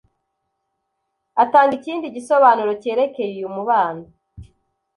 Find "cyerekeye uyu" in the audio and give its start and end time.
2.81-3.49